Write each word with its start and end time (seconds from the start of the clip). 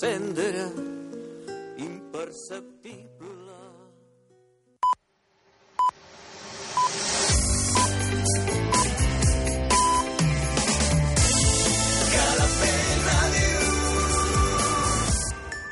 cendra 0.00 0.64
imperceptible. 1.76 3.56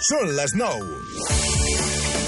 Són 0.09 0.35
les 0.37 0.55
9. 0.61 0.99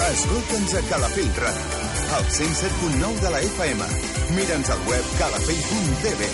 Escolta'ns 0.07 0.73
a 0.73 0.81
Calafell 0.89 1.29
Ràdio, 1.37 1.83
al 2.17 2.25
107.9 2.39 3.21
de 3.21 3.35
la 3.35 3.43
FM. 3.51 3.91
Mira'ns 4.39 4.73
al 4.73 4.81
web 4.89 5.13
calafell.tv. 5.21 6.33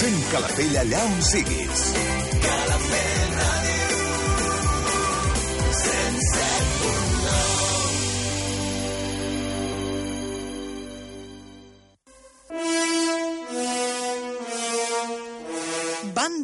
Fem 0.00 0.22
Calafell 0.30 0.78
allà 0.84 1.02
on 1.10 1.18
siguis. 1.32 1.90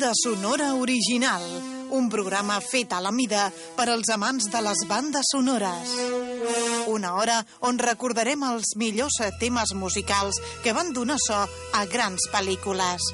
Banda 0.07 0.23
sonora 0.23 0.75
original, 0.75 1.43
un 1.91 2.09
programa 2.09 2.61
fet 2.63 2.93
a 2.95 3.01
la 3.03 3.11
mida 3.11 3.49
per 3.75 3.89
als 3.91 4.13
amants 4.15 4.47
de 4.53 4.61
les 4.63 4.85
bandes 4.87 5.27
sonores. 5.33 5.97
Una 6.87 7.17
hora 7.19 7.41
on 7.67 7.81
recordarem 7.83 8.45
els 8.47 8.77
millors 8.79 9.19
temes 9.41 9.75
musicals 9.75 10.39
que 10.63 10.77
van 10.79 10.95
donar 10.95 11.19
so 11.27 11.43
a 11.75 11.83
grans 11.91 12.31
pel·lícules. 12.31 13.11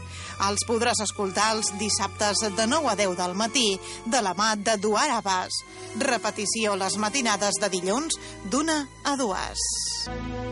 Els 0.51 0.69
podràs 0.69 1.01
escoltar 1.01 1.55
els 1.57 1.73
dissabtes 1.81 2.45
de 2.61 2.69
9 2.69 2.93
a 2.93 2.97
10 3.01 3.17
del 3.25 3.41
matí 3.41 3.71
de 4.05 4.21
la 4.21 4.37
mà 4.37 4.53
de 4.61 4.77
Duar 4.77 5.09
Abbas. 5.17 5.63
Repetició 5.97 6.77
les 6.77 7.01
matinades 7.01 7.57
de 7.57 7.73
dilluns 7.73 8.21
d'una 8.53 8.83
a 9.09 9.17
dues. 9.17 10.52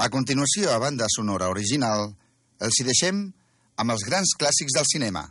A 0.00 0.08
continuació, 0.08 0.70
a 0.72 0.78
banda 0.80 1.04
sonora 1.12 1.50
original, 1.52 2.06
els 2.64 2.78
hi 2.80 2.84
deixem 2.86 3.18
amb 3.82 3.92
els 3.92 4.04
grans 4.08 4.30
clàssics 4.40 4.72
del 4.78 4.86
cinema. 4.88 5.26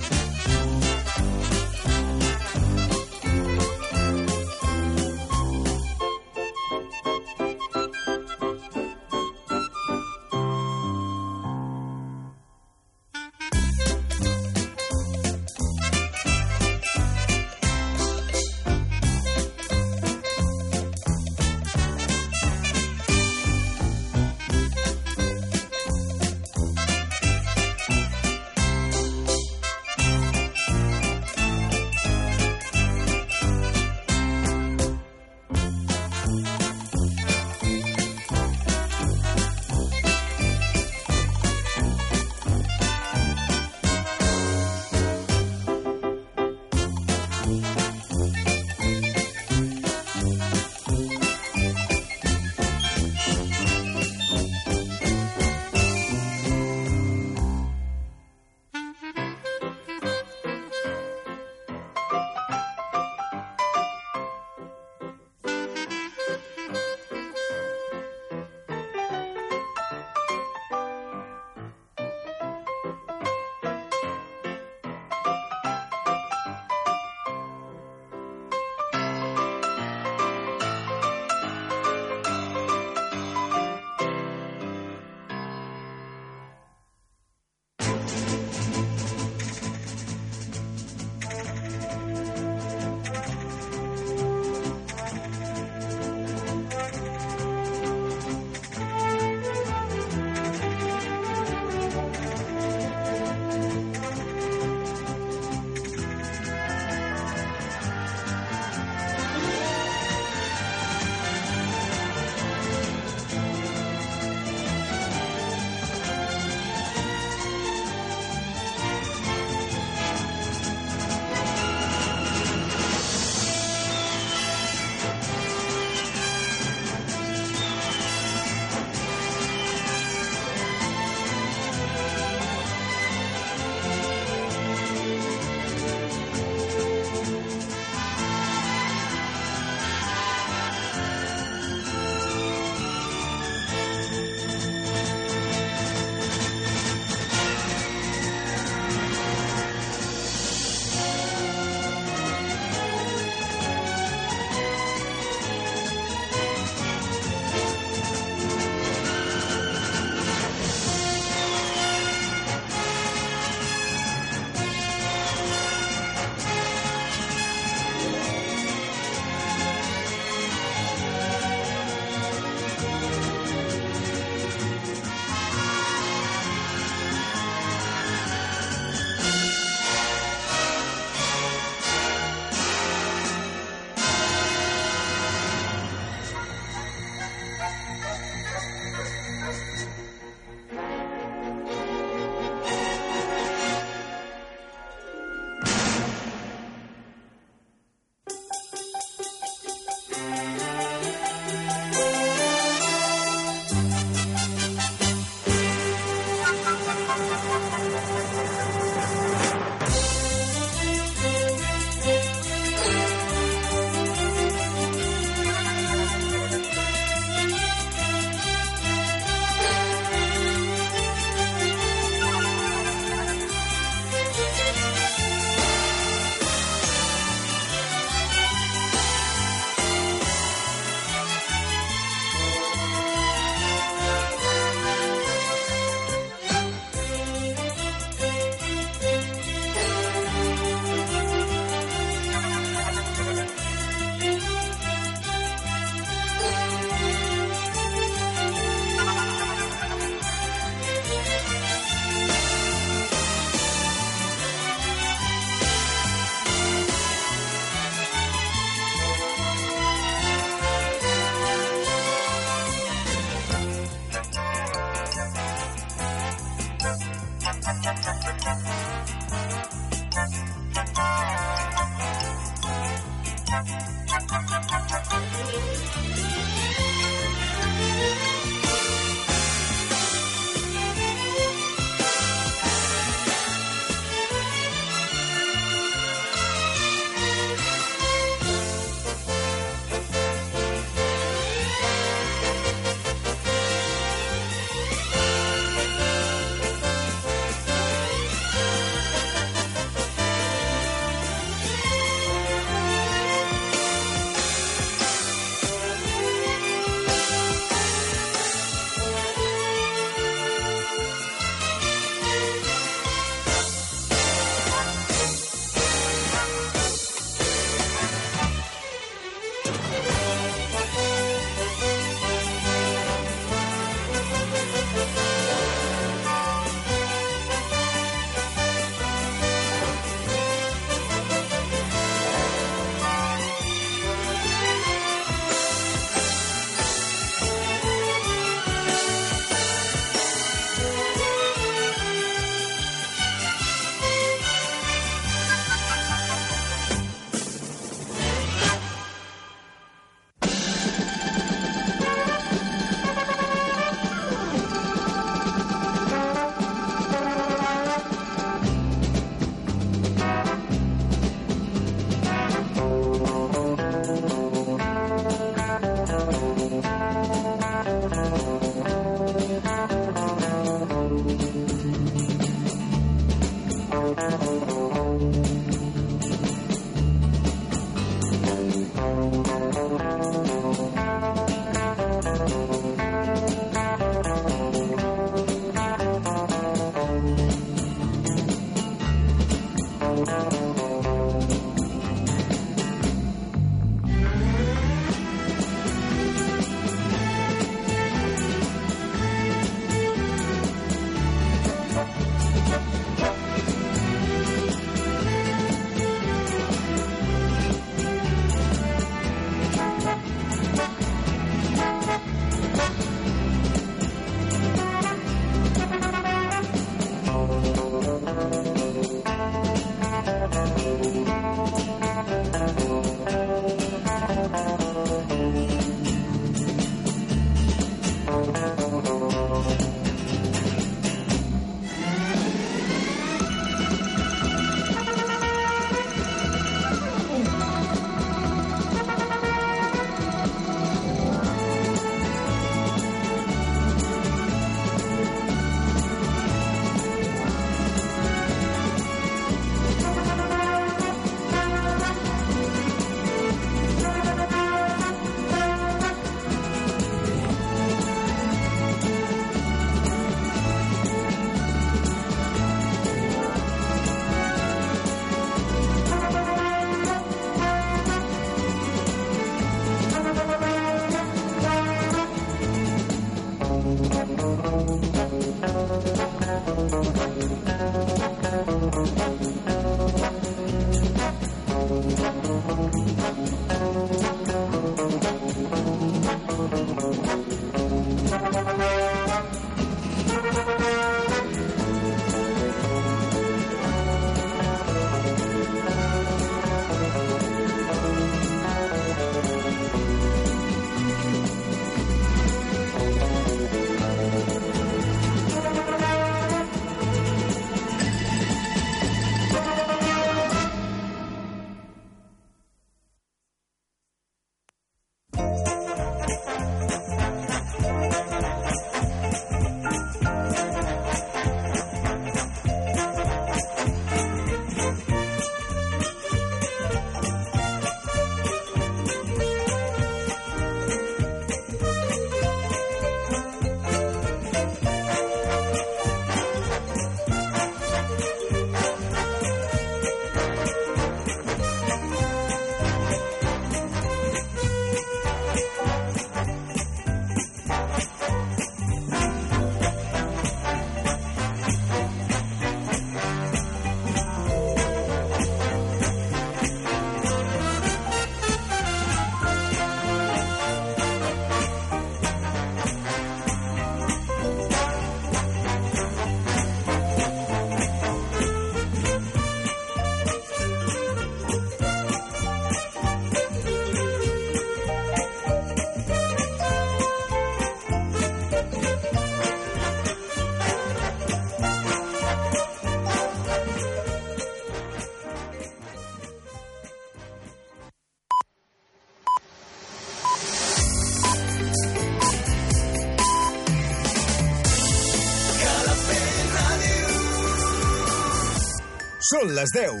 Són 599.30 599.50
les 599.54 599.70
10. 599.70 600.00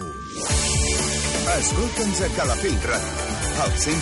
Escolta'ns 1.52 2.22
a 2.26 2.28
Calafell 2.34 2.78
Ràdio, 2.90 3.26
al 3.62 3.76
107 3.78 4.00